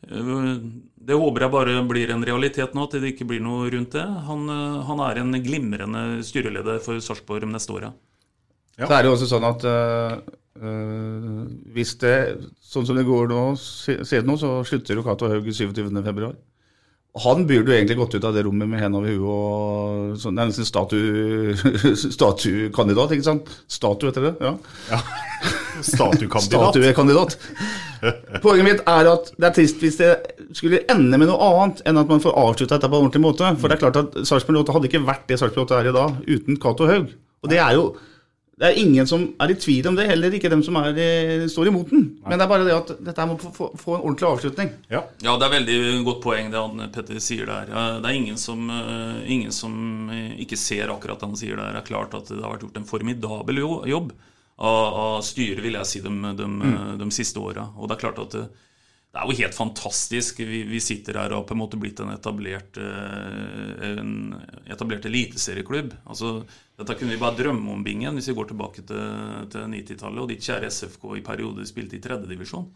[0.00, 4.06] det håper jeg bare blir en realitet nå, at det ikke blir noe rundt det.
[4.30, 4.46] Han,
[4.86, 7.90] han er en glimrende styreleder for Sarpsborg neste året.
[7.90, 8.09] Ja.
[8.86, 10.14] Så er det jo også sånn at øh,
[11.74, 12.14] hvis det,
[12.64, 16.30] sånn som det går nå, ser nå, så slutter jo Cato Haug 27.2.
[17.24, 20.36] Han burde jo egentlig gått ut av det rommet med hendene over huet og sånn,
[20.36, 20.98] Det er nesten statu,
[22.18, 23.50] statuekandidat, ikke sant?
[23.66, 24.34] Statu heter det?
[24.44, 24.52] Ja.
[24.92, 25.00] ja.
[25.90, 26.76] Statuekandidat.
[26.76, 27.34] Statuekandidat.
[28.44, 30.12] Poenget mitt er at det er trist hvis det
[30.56, 33.50] skulle ende med noe annet enn at man får avslutta dette på en ordentlig måte.
[33.58, 35.96] For det er klart at Sarpsborg 8 hadde ikke vært det Sarpsborg 8 er i
[35.98, 37.10] dag uten Cato Haug.
[37.42, 37.90] Og det er jo
[38.60, 40.98] det er ingen som er i tvil om det, heller ikke dem som er,
[41.48, 42.02] står imot den.
[42.26, 44.72] Men det er bare det at dette må få, få en ordentlig avslutning.
[44.92, 45.00] Ja.
[45.24, 45.36] ja.
[45.40, 47.70] det er veldig godt poeng det han Petter sier der.
[47.72, 51.72] Det er ingen som, eh, ingen som ikke ser akkurat det han sier der.
[51.72, 54.12] Det er klart at det har vært gjort en formidabel jobb
[54.60, 56.76] av, av styret, vil jeg si, de, de, mm.
[57.00, 57.64] de siste åra.
[57.80, 58.36] Og det er klart at
[59.10, 60.42] det, er jo helt fantastisk.
[60.46, 64.02] Vi, vi, sitter her og på en måte blitt en etablert, eh,
[64.70, 65.96] etablert eliteserieklubb.
[66.04, 66.36] Altså,
[66.78, 69.02] dette kunne vi bare drømme om, Bingen, hvis vi går tilbake til,
[69.50, 70.22] til 90-tallet.
[70.22, 72.70] Og ditt kjære SFK i perioder spilte i tredjedivisjon.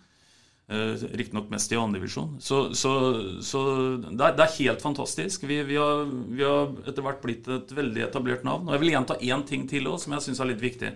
[0.64, 2.36] Eh, Riktignok mest i annendivisjon.
[2.40, 2.92] Så, så,
[3.44, 3.64] så
[4.00, 5.44] det, er, det, er, helt fantastisk.
[5.44, 8.66] Vi, vi, har, vi har etter hvert blitt et veldig etablert navn.
[8.68, 10.94] Og jeg vil gjenta én ting til òg, som jeg syns er litt viktig.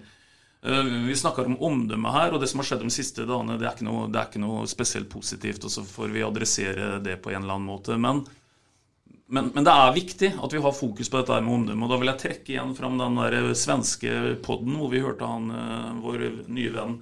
[0.62, 3.68] Eh, vi snakker om omdømme her, og det som har skjedd de siste dagene, det
[3.68, 5.64] er ikke noe, er ikke noe spesielt positivt.
[5.64, 7.98] Og så får vi adressere det på en eller annen måte.
[8.00, 8.24] Men,
[9.28, 11.86] men, men, det er viktig at vi har fokus på dette med omdømme.
[11.86, 15.52] Og da vil jeg trekke igjen fram den der svenske podden hvor vi hørte han,
[15.54, 16.98] eh, vår nye venn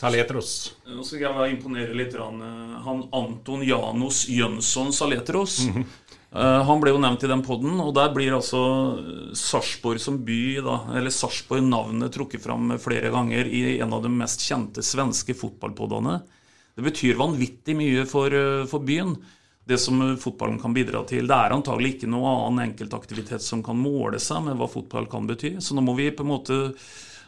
[0.00, 0.72] Saletros.
[0.88, 2.14] Nå skal jeg imponere litt.
[2.16, 5.66] Eh, han Anton Janos Jønsson Saletros.
[5.68, 5.84] Mm -hmm.
[6.30, 8.60] Eh, han ble jo nevnt i den poden, og der blir altså
[9.34, 14.44] Sarpsborg som by, da, eller Sarpsborg-navnet trukket fram flere ganger i en av de mest
[14.46, 16.20] kjente svenske fotballpodene.
[16.78, 19.16] Det betyr vanvittig mye for, eh, for, byen,
[19.66, 21.26] det som fotballen kan bidra til.
[21.26, 25.26] Det er antagelig ikke noe annen enkeltaktivitet som kan måle seg med hva fotball kan
[25.26, 25.56] bety.
[25.58, 26.58] Så nå må vi på en måte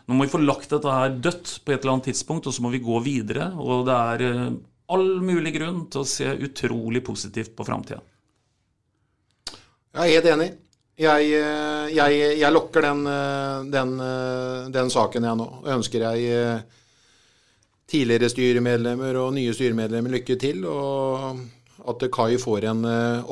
[0.06, 2.62] nå må vi få lagt dette her dødt på et eller annet tidspunkt, og så
[2.64, 3.52] må vi gå videre.
[3.54, 4.48] Og det er eh,
[4.94, 8.02] all mulig grunn til å se utrolig positivt på framtida.
[9.92, 10.52] Jeg er helt enig.
[11.02, 15.48] Jeg, eh, jeg, jeg lokker den, eh, den, eh, den, saken, jeg nå.
[15.74, 16.62] Ønsker jeg
[17.92, 20.64] tidligere styremedlemmer og nye styremedlemmer lykke til.
[20.68, 21.42] Og
[21.92, 22.84] at Kai får en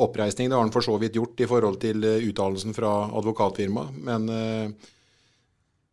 [0.05, 0.49] oppreisning.
[0.49, 3.95] Det har han for så vidt gjort i forhold til uttalelsen fra advokatfirmaet.
[4.05, 4.27] Men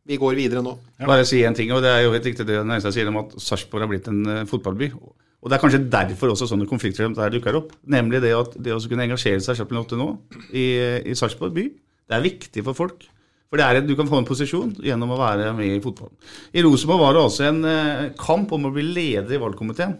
[0.08, 0.74] vi går videre nå.
[1.06, 3.38] Bare si en ting, og det er jo helt riktig det Næringslivet sier om at
[3.40, 4.90] Sarpsborg har blitt en fotballby.
[5.38, 7.70] Og Det er kanskje derfor også sånne konflikter som der dukker opp.
[7.86, 10.08] Nemlig det at det å kunne engasjere seg 8 nå
[10.50, 10.64] i,
[11.06, 11.68] i Sarpsborg by,
[12.08, 13.06] det er viktig for folk.
[13.48, 16.16] For det er, Du kan få en posisjon gjennom å være med i fotballen.
[16.52, 19.94] I Rosenborg var det også en eh, kamp om å bli leder i valgkomiteen.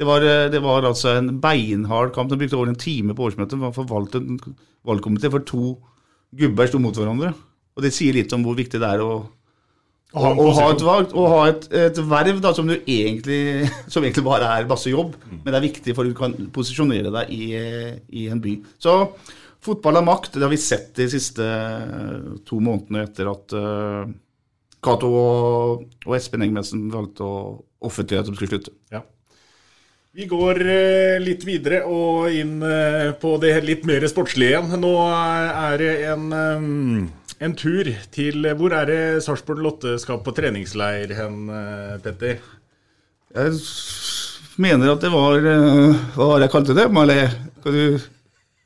[0.00, 2.32] Det var, eh, det var altså en beinhard kamp.
[2.32, 4.40] De brukte over en time på årsmøtet for å forvalte en
[4.88, 5.76] valgkomité for to
[6.34, 7.34] gubber sto mot hverandre.
[7.76, 9.28] Og Det sier litt om hvor viktig det er å
[10.10, 14.24] å ha, ha, et, valg, å ha et, et verv da, som, egentlig, som, egentlig,
[14.26, 15.36] bare er masse jobb, mm.
[15.44, 17.44] men det er viktig for at du kan posisjonere deg i,
[18.08, 18.56] i, en by.
[18.82, 18.96] Så
[19.62, 20.34] fotball er makt.
[20.34, 21.46] Det har vi sett de siste
[22.48, 24.10] to månedene etter at uh,
[24.82, 27.40] Cato og, og, Espen Engmensen valgte å
[27.86, 28.74] offentliggjøre at de skulle slutte.
[28.90, 29.04] Ja.
[30.16, 32.58] Vi går uh, litt videre og inn
[33.22, 34.74] på det litt mer sportslige igjen.
[34.82, 37.08] Nå er det en um
[37.40, 42.40] en tur til Hvor er det Sarpsborg Lotte skal på treningsleir hen, eh, Petter?
[43.30, 43.58] Jeg
[44.60, 46.88] mener at det var eh, Hva var det jeg kalte det?
[47.02, 48.08] Eller, Skal du,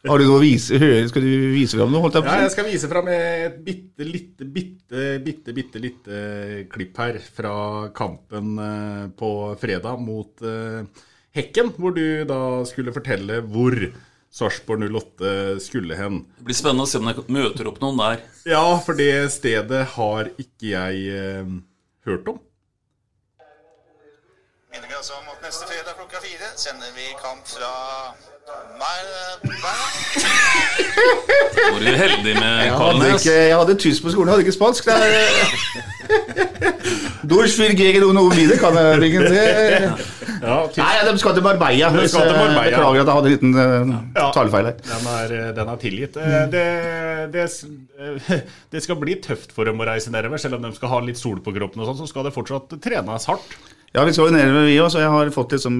[0.04, 2.02] har du noe å vise, skal du vise fram noe?
[2.04, 2.32] Holdt jeg på?
[2.34, 6.22] Ja, jeg skal vise fram et bitte lite, bitte, bitte, bitte lite
[6.72, 7.56] klipp her fra
[7.96, 10.44] kampen eh, på fredag mot
[11.34, 13.74] Hekken, hvor du da skulle fortelle hvor
[14.34, 16.24] Sarpsborg 08 skulle hen.
[16.38, 18.24] Det blir spennende å se om jeg møter opp noen der.
[18.50, 21.52] Ja, for det stedet har ikke jeg eh,
[22.08, 22.40] hørt om.
[24.74, 27.70] Minner vi altså om at neste fredag klokka fire sender vi kamp fra
[31.64, 34.58] Var du heldig med jeg hadde, ikke, jeg hadde tysk på skolen, jeg hadde ikke
[34.58, 34.84] spansk.
[34.84, 34.96] Det
[37.30, 41.90] Durch vil gegen vide, kan jeg egentlig ja, Nei, de skal til Marbella.
[41.94, 42.64] De skal til Marbella.
[42.68, 44.78] Beklager at jeg hadde en liten uh, ja, talefeil her.
[44.86, 46.18] Den er, eh, den er tilgitt.
[46.20, 46.50] Mm.
[46.52, 46.64] det,
[47.34, 47.46] det,
[48.74, 51.20] det, skal bli tøft for dem å reise nedover, selv om de skal ha litt
[51.20, 53.56] sol på kroppen, og sånn, så skal det fortsatt trenes hardt.
[53.94, 55.78] Ja, vi skal jo nedover, vi òg, så jeg har fått liksom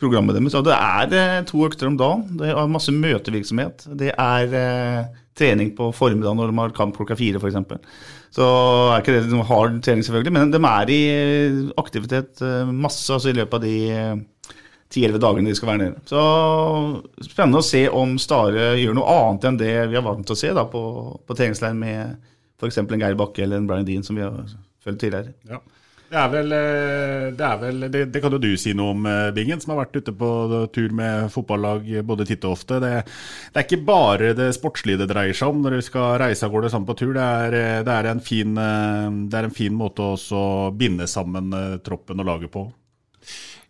[0.00, 0.56] programmet deres.
[0.56, 2.24] Og det er to økter om dagen.
[2.40, 3.88] Det er masse møtevirksomhet.
[4.00, 4.56] Det er
[5.36, 7.58] trening på formiddagen når de har kamp klokka fire, f.eks.
[8.30, 8.46] Så
[8.92, 13.10] er ikke det noe hard trening, selvfølgelig, men de er i eh, aktivitet eh, masse
[13.10, 13.78] altså i løpet av de
[14.90, 16.02] ti-elleve dagene de skal være nede.
[16.10, 16.22] Så
[17.26, 20.40] spennende å se om Stare gjør noe annet enn det vi er vant til å
[20.40, 20.82] se da, på,
[21.26, 22.16] på treningsleir med
[22.60, 22.80] f.eks.
[22.82, 24.36] en Geir Bakke eller en Brian Dean, som vi har
[24.84, 25.34] følt tidligere.
[25.48, 25.62] Ja.
[26.10, 29.04] Det er vel, eh, det, er vel det, det, kan jo du si noe om,
[29.06, 30.30] eh, Bingen, som har vært ute på
[30.74, 32.80] tur med fotballag både titt og ofte.
[32.82, 36.48] Det, det, er ikke bare det sportslige det dreier seg om når du skal reise
[36.48, 37.14] av gårde sammen på tur.
[37.14, 40.42] Det er, eh, det er, en, fin, er en fin måte å
[40.74, 41.54] binde sammen
[41.86, 42.66] troppen og laget på.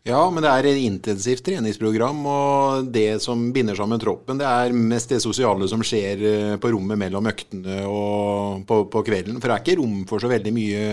[0.08, 4.72] Ja, men det er et intensivt treningsprogram, og det som binder sammen troppen, det er
[4.72, 9.36] mest det sosiale som skjer på rommet mellom øktene og på, på kvelden.
[9.36, 10.86] For det er ikke rom for så veldig mye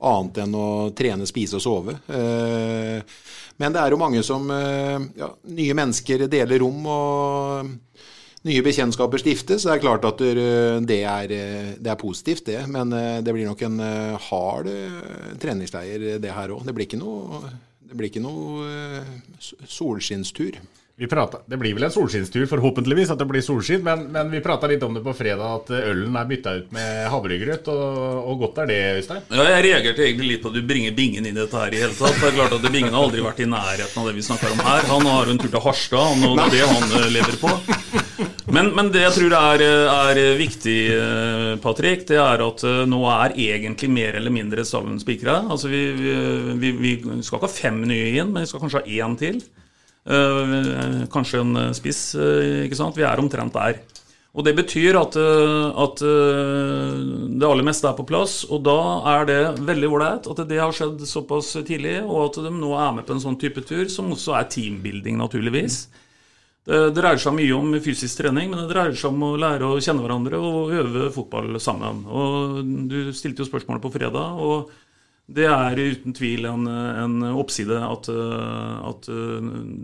[0.00, 1.96] annet enn å trene, spise og sove.
[2.08, 3.00] Eh,
[3.60, 7.70] men det er jo mange som eh, ja, Nye mennesker deler rom, og
[8.48, 9.66] nye bekjentskaper stiftes.
[9.68, 11.34] Det er klart at det er,
[11.76, 12.62] det er positivt, det.
[12.72, 13.80] Men eh, det blir nok en
[14.30, 14.70] hard
[15.42, 16.64] treningsleir, det her òg.
[16.64, 16.72] Det
[17.90, 19.02] det blir ikke noe
[19.66, 20.60] solskinnstur.
[21.08, 23.80] Pratet, det blir vel en solskinnstur, forhåpentligvis, at det blir solskinn.
[23.86, 27.06] Men, men vi prata litt om det på fredag, at ølen er bytta ut med
[27.12, 27.70] havregrøt.
[27.72, 29.22] Og, og, godt er det, Øystein?
[29.32, 31.80] Ja, jeg reagerte egentlig litt på at du bringer Bingen inn i dette her i
[31.80, 32.18] hele tatt.
[32.20, 34.64] Det er klart at Bingen har aldri vært i nærheten av det vi snakker om
[34.66, 34.84] her.
[34.90, 37.54] Han har jo en tur til Harstad, og det han eh, lever på.
[38.50, 43.00] Men, men, det jeg tror er, er, viktig, eh, Patrick, det er at eh, nå
[43.12, 45.40] er egentlig mer eller mindre stallen spikra.
[45.46, 45.84] Altså vi,
[46.58, 49.40] vi, vi, skal ikke ha fem nye inn, men vi skal kanskje ha én til.
[50.06, 52.14] Eh, kanskje en eh, spiss.
[52.14, 52.96] Eh, ikke sant?
[52.96, 53.80] Vi er omtrent der.
[54.30, 58.76] Og Det betyr at, at, det aller meste er på plass, og da
[59.16, 62.92] er det veldig ålreit at det har skjedd såpass tidlig, og at de nå er
[62.94, 65.80] med på en sånn type tur, som også er teambuilding, naturligvis.
[66.62, 69.82] Det dreier seg mye om fysisk trening, men det dreier seg om å lære å
[69.82, 72.04] kjenne hverandre og øve fotball sammen.
[72.06, 74.38] Og Du stilte jo spørsmålet på fredag.
[74.38, 74.70] og
[75.30, 79.06] det er uten tvil en, en oppside at, at,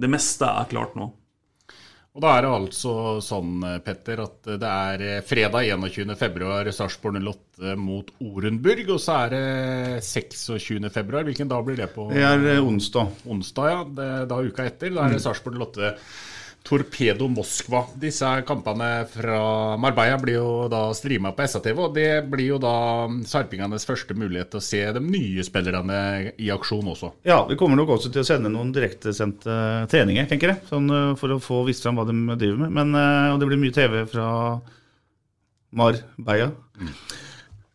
[0.02, 1.12] det meste er klart nå.
[2.16, 6.70] Og Da er det altså sånn, Petter, at det er fredag 21.2.
[6.72, 8.88] Sarpsborg 08 mot Orenburg.
[8.94, 9.42] Og så er det
[10.06, 11.04] 26.2.
[11.28, 12.08] Hvilken dag blir det på?
[12.14, 13.12] Det er onsdag.
[13.28, 13.82] Onsdag, ja.
[13.98, 14.94] Det, da uka etter.
[14.96, 15.26] Da er det mm.
[15.26, 15.92] Sarpsborg 08
[16.66, 17.84] Torpedo Moskva.
[18.00, 22.74] Disse kampene fra Marbella blir jo da streama på SATV, og det blir jo da
[23.28, 25.98] sarpingenes første mulighet til å se de nye spillerne
[26.42, 27.12] i aksjon også.
[27.28, 30.64] Ja, vi kommer nok også til å sende noen direktesendte treninger, tenker jeg.
[30.72, 32.74] Sånn, eh, for å få visst fram hva de driver med.
[32.80, 34.26] Men, eh, og det blir mye TV fra
[35.76, 36.50] Marbella.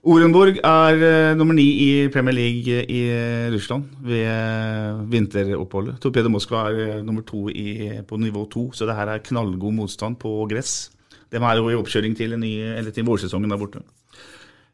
[0.01, 5.99] Orenborg er uh, nummer ni i Premier League i uh, Russland ved uh, vinteroppholdet.
[6.01, 10.17] Torpedo Moskva er nummer to i, på nivå to, så det her er knallgod motstand
[10.17, 10.89] på gress.
[11.29, 12.49] De er jo i oppkjøring til, ny,
[12.89, 13.83] til vårsesongen der borte.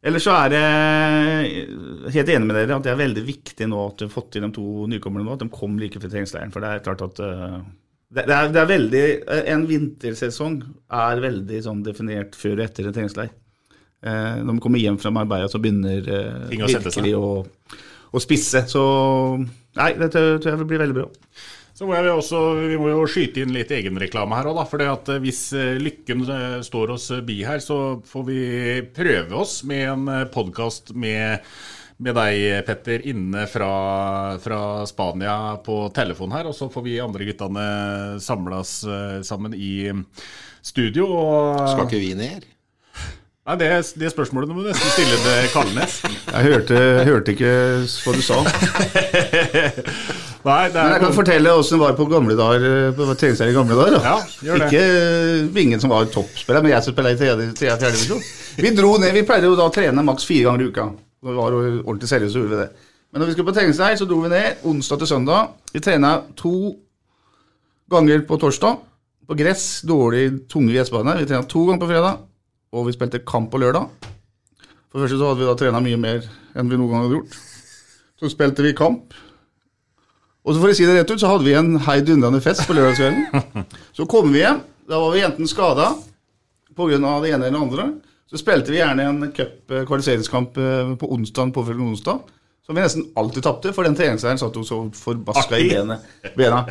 [0.07, 1.65] Ellers så er jeg
[2.13, 4.45] helt enig med dere at det er veldig viktig nå at du har fått til
[4.45, 6.53] de to nykommerne nå, at de kom like før treningsleiren.
[6.55, 9.03] For det er klart at det, det, er, det er veldig
[9.51, 10.55] En vintersesong
[11.01, 13.35] er veldig sånn definert før og etter en treningsleir.
[14.05, 17.01] Eh, når man kommer hjem fra Marbella, så begynner eh, Ting å sette seg.
[17.01, 17.77] virkelig å,
[18.13, 18.61] å spisse.
[18.69, 18.83] Så
[19.77, 21.07] nei, det tror jeg vil bli veldig bra.
[21.77, 22.39] Så må jeg også,
[22.71, 24.81] Vi må jo skyte inn litt egenreklame her òg, for
[25.21, 28.39] hvis eh, lykken eh, står oss bi her, så får vi
[28.93, 31.45] prøve oss med en podkast med,
[31.97, 33.71] med deg, Petter, inne fra,
[34.41, 36.49] fra Spania på telefon her.
[36.49, 37.65] Og så får vi andre guttene
[38.21, 38.77] samles
[39.25, 39.89] sammen i
[40.65, 41.09] studio.
[41.09, 42.45] Og, Skal ikke vi ned?
[43.47, 45.93] Nei, det, det spørsmålet må du nesten stille til Kalnes.
[46.03, 47.51] Jeg hørte, hørte ikke
[48.03, 48.41] hva du sa.
[50.47, 52.91] Nei, det Men jeg kan fortelle åssen det var på gamle dager.
[52.97, 53.95] På i gamle dager.
[53.95, 54.17] da.
[54.43, 54.57] Ja.
[54.57, 58.27] Ikke eh, Vingen som var toppspiller, men jeg som spiller i tredje, divisjon.
[58.59, 60.91] Vi dro ned, vi pleide jo da å trene maks fire ganger i uka.
[61.23, 62.87] Når vi var ordentlig seriøse, så gjorde vi det.
[63.07, 65.53] Men når vi skulle på treningsleir, så dro vi ned onsdag til søndag.
[65.71, 66.57] Vi trena to
[67.95, 68.83] ganger på torsdag.
[69.27, 71.15] På gress, dårlig, tunge gressbane.
[71.21, 72.25] Vi trena to ganger på fredag,
[72.77, 73.89] og vi spilte kamp på lørdag.
[74.87, 77.17] For det første så hadde vi da trena mye mer enn vi noen gang hadde
[77.19, 77.39] gjort.
[78.17, 79.15] Så spilte vi kamp.
[80.47, 82.75] Og så for å si det rett ut, så hadde vi en heidundrende fest på
[82.77, 83.65] lørdagskvelden.
[83.97, 84.61] Så kom vi hjem.
[84.87, 85.89] Da var vi enten skada
[86.71, 86.95] pga.
[86.95, 87.87] det ene eller det andre.
[88.31, 90.55] Så spilte vi gjerne en cup-kvalifiseringskamp
[91.01, 92.23] på onsdag påfølgende onsdag.
[92.65, 95.99] Som vi nesten alltid tapte, for den treningsleiren satt jo så forbaska i bena.
[96.35, 96.63] bena.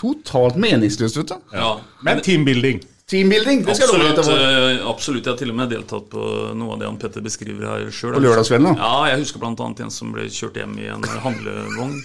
[0.00, 1.36] Totalt meningsløst, vet du.
[1.52, 1.70] Ja,
[2.04, 2.82] Men teambuilding.
[3.04, 5.26] Teambuilding, det skal love Absolutt, deg eh, absolutt.
[5.26, 6.22] Jeg har til og med deltatt på
[6.56, 8.14] noe av det han Petter beskriver her sjøl.
[8.16, 8.80] På lørdagskvelden, da?
[8.80, 9.66] Ja, jeg husker bl.a.
[9.84, 11.98] en som ble kjørt hjem i en handlevogn.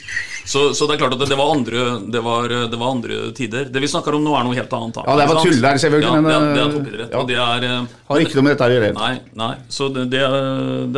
[0.49, 3.21] Så, så det er klart at det, det, var andre, det, var, det var andre
[3.37, 3.71] tider.
[3.71, 4.99] Det vi snakker om nå, er noe helt annet.
[4.99, 7.15] da, Ja, det var tull der, selvfølgelig, Ja, men, det, er- det er eh, toppidrett.
[7.15, 7.23] ja.
[7.23, 8.91] Og det er eh, Har ikke noe med dette å gjøre.
[8.99, 9.13] Nei,
[9.45, 9.51] nei.
[9.79, 10.23] Så det, det,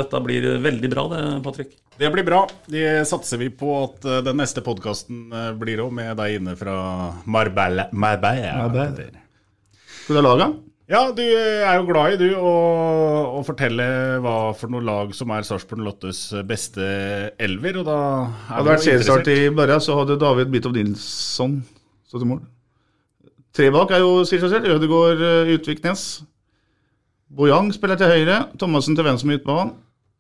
[0.02, 1.78] dette blir veldig bra, det, Patrick.
[2.02, 2.42] Det blir bra.
[2.66, 5.28] Det satser vi på at eh, den neste podkasten
[5.62, 6.80] blir òg, med deg inne fra
[7.30, 7.92] Marbella.
[7.94, 8.64] Marbella.
[8.66, 9.20] Marbella.
[10.12, 10.50] Du ha laga?
[10.91, 12.50] Ja, du er jo glad i du å,
[13.39, 13.86] å fortelle
[14.19, 16.84] hva for noe lag som er Sarpsborg Lottes beste
[17.39, 21.62] elver, og da er Hadde det vært seriestart i morgen, så hadde David Bitov Nilsson
[22.12, 22.41] stått i mål.
[23.56, 24.67] Tre bak er jo sier seg selv.
[24.76, 26.04] Ødegaard, eh, Utviknes.
[27.32, 28.38] Bojang spiller til høyre.
[28.60, 29.74] Thomassen til venstre midtbanen.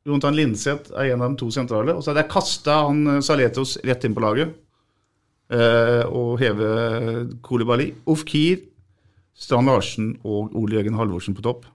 [0.07, 1.93] Jontan Linseth er en av de to sentrale.
[1.95, 4.55] Og så hadde jeg kasta han eh, Saletos rett inn på laget.
[5.51, 6.71] Eh, og heve
[7.43, 7.91] Kolibali.
[8.07, 8.70] Ofkir,
[9.37, 11.65] Strand Larsen og Ole Jørgen Halvorsen på topp.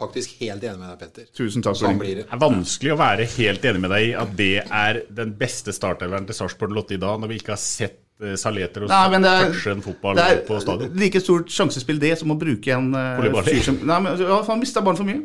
[0.00, 1.26] Faktisk helt enig med deg, Petter.
[1.36, 2.00] Tusen takk for Sånn det.
[2.00, 2.22] blir det.
[2.30, 5.74] Det er vanskelig å være helt enig med deg i at det er den beste
[5.76, 9.02] startelveren til Sarpsborg Lotte i dag, når vi ikke har sett eh, Saleter og Nei,
[9.12, 10.94] men det er, en fotball det er på stadion.
[10.96, 14.62] like stort sjansespill det som å bruke en eh, fyr som Nei, men ja, Han
[14.64, 15.20] mista ballen for mye.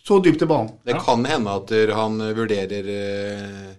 [0.00, 0.72] Så dypt i banen.
[0.88, 3.74] Det kan hende at han vurderer eh,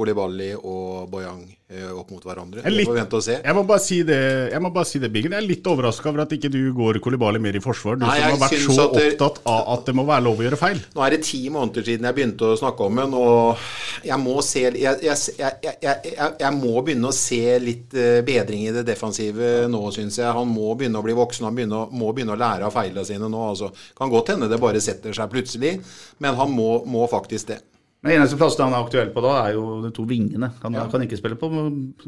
[0.00, 2.62] Kolibali og Boyang eh, opp mot hverandre.
[2.64, 3.34] Er Vi får vente og se.
[3.44, 4.18] Jeg må bare si det,
[4.54, 5.34] jeg må bare si det Biggen.
[5.36, 7.98] Jeg er litt overraska over at ikke du går Kolibali mer i forsvar.
[8.00, 10.46] Du Nei, som har vært så det- opptatt av at det må være lov å
[10.46, 10.80] gjøre feil.
[10.96, 13.66] Nå er det ti måneder siden jeg begynte å snakke om den, og
[14.08, 18.20] jeg må se Jeg, jeg, jeg, jeg, jeg, jeg må begynne å se litt eh,
[18.26, 20.32] bedring i det defensive nå, syns jeg.
[20.36, 23.28] Han må begynne å bli voksen, han begynne, må begynne å lære av feilene sine
[23.28, 23.44] nå.
[23.52, 23.70] Altså.
[23.98, 25.76] Kan godt hende det bare setter seg plutselig,
[26.24, 27.60] men han må, må faktisk det.
[28.00, 30.48] Den eneste plassen han er aktuell på da, er jo de to vingene.
[30.62, 31.50] Han kan ikke spille på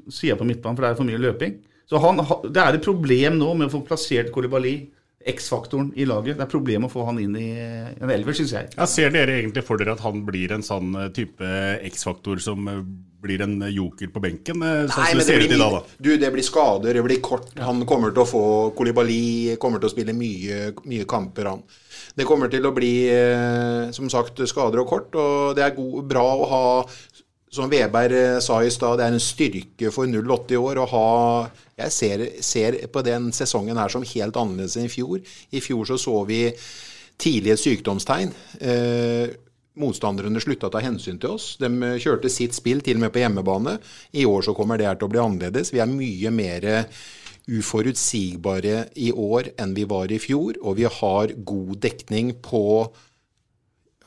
[0.09, 1.59] sida på midtbanen, for det er for mye løping.
[1.91, 4.77] Så han, Det er et problem nå med å få plassert Kolibali,
[5.27, 6.37] X-faktoren, i laget.
[6.37, 7.49] Det er problemet problem å få han inn i
[8.01, 8.69] en elver, syns jeg.
[8.77, 11.49] Ja, ser dere egentlig for dere at han blir en sånn eh, type
[11.91, 12.83] X-faktor som eh,
[13.23, 14.63] blir en joker på benken?
[14.63, 15.83] eh, Sånn Nei, som men det ser det ut i dag, da.
[15.99, 17.53] du, det blir skader, det blir kort.
[17.59, 18.45] Han kommer til å få
[18.79, 21.63] Kolibali kommer til å spille mye, mye kamper, han.
[22.17, 22.93] Det kommer til å bli,
[23.97, 26.65] som sagt, skader og kort, og det er god, bra å ha
[27.53, 30.89] som Veberg eh, sa i stad, det er en styrke for 08 i år å
[30.93, 31.09] ha
[31.83, 35.21] Jeg ser, ser på den sesongen her som helt annerledes enn i fjor.
[35.51, 36.45] I fjor så så vi
[37.21, 38.33] tidlige sykdomstegn.
[38.61, 39.33] Eh,
[39.83, 41.57] motstanderne slutta å ta hensyn til oss.
[41.61, 43.79] De eh, kjørte sitt spill til og med på hjemmebane.
[44.17, 45.75] I år så kommer det her til å bli annerledes.
[45.75, 46.69] Vi er mye mer
[47.53, 52.67] uforutsigbare i år enn vi var i fjor, og vi har god dekning på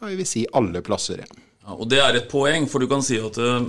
[0.05, 1.23] jeg vil si alle plasser.
[1.65, 3.63] Ja, og Det er et poeng, for du kan si at uh,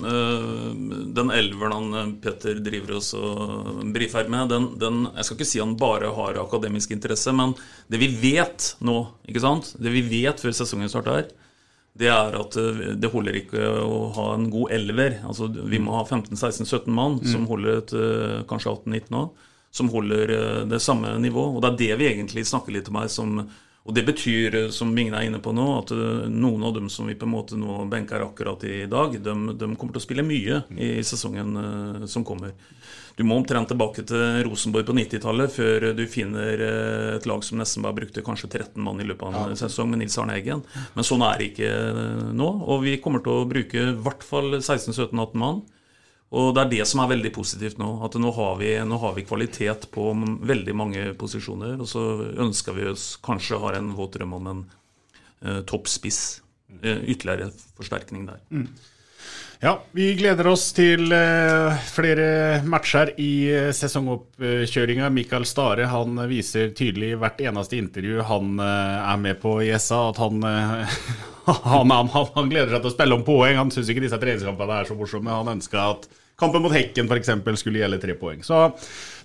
[1.16, 5.62] den elveren han Petter driver oss og brifer med, den, den, Jeg skal ikke si
[5.62, 7.56] han bare har akademisk interesse, men
[7.88, 9.72] det vi vet nå, ikke sant?
[9.80, 11.32] Det vi vet før sesongen starter,
[11.96, 12.56] det er at
[13.00, 15.14] det holder ikke å ha en god elver.
[15.24, 17.28] Altså, vi må ha 15-16-17 mann mm.
[17.32, 17.94] som holder et,
[18.50, 19.30] kanskje 18-19 år,
[19.72, 20.34] som holder
[20.68, 21.46] det samme nivå.
[21.54, 23.38] Og det er det vi egentlig snakker litt om her som
[23.86, 26.88] og Det betyr, eh, som Migne er inne på nå, at eh, noen av dem
[26.90, 30.06] som vi på en måte nå benker akkurat i dag, de, de kommer til å
[30.06, 32.56] spille mye i sesongen uh, som kommer.
[33.16, 36.60] Du må omtrent tilbake til Rosenborg på 90-tallet før du finner
[37.14, 40.02] et lag som nesten bare brukte kanskje 13 mann i løpet av en sesong med
[40.02, 40.60] Nils Arne Eggen.
[40.92, 41.70] Men sånn er det ikke
[42.36, 42.50] nå.
[42.68, 45.64] Og vi kommer til å bruke i hvert fall 16-17-18 mann.
[46.34, 47.90] Og det er det som er veldig positivt nå.
[48.04, 50.08] At nå har vi, nå har vi kvalitet på
[50.46, 51.76] veldig mange posisjoner.
[51.78, 52.02] Og så
[52.42, 56.40] ønsker vi oss kanskje har en våt drøm om en uh, toppspiss.
[56.82, 58.42] Uh, ytterligere forsterkning der.
[58.50, 58.66] Mm.
[59.60, 65.08] Ja, vi gleder oss til uh, flere matcher i uh, sesongoppkjøringa.
[65.14, 70.10] Mikael Stare han viser tydelig i hvert eneste intervju han er med på i SA,
[70.10, 73.56] at han, han, han, han, gleder seg til å spille om poeng.
[73.62, 75.40] Han syns ikke disse treningskampene er så morsomme.
[75.40, 77.32] Han ønska at kampen mot Hekken f.eks.
[77.62, 78.44] skulle gjelde tre poeng.
[78.44, 78.66] Så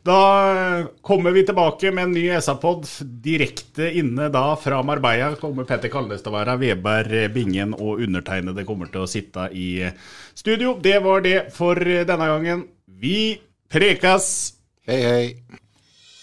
[0.04, 2.88] da kommer vi tilbake med en ny SA-pod
[3.22, 5.36] direkte inne da fra Marbella.
[5.38, 9.86] Kommer Petter Kalnes til å være, Veberg Bingen og undertegnede kommer til å sitte i
[10.34, 10.74] studio.
[10.82, 12.66] Det var det for denne gangen.
[12.86, 13.38] Vi
[13.70, 14.56] prekas!
[14.90, 15.26] Hei, hei.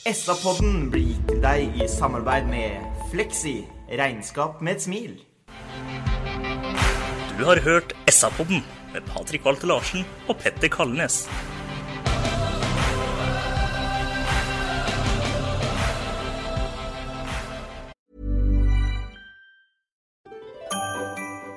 [0.08, 3.60] SA-podden blir gitt til deg i samarbeid med Fleksi
[3.94, 5.14] regnskap med et smil.
[7.38, 11.28] Du har hørt SA-podden med Patrik Walter Larsen og Petter Kalnes.